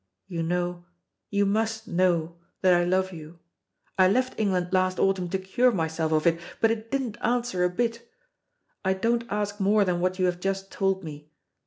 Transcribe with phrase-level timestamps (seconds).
[0.27, 0.85] You know
[1.29, 3.37] you must know that I love you.
[3.99, 7.69] I left England last autumn to cure myself of it, but it didn't answer a
[7.69, 8.09] bit.
[8.83, 11.29] I don't ask more than what you have just told me.